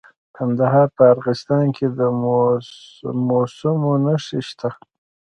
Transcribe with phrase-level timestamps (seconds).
[0.03, 0.03] د
[0.37, 1.99] کندهار په ارغستان کې د
[3.27, 3.71] مسو
[4.05, 4.69] نښې شته.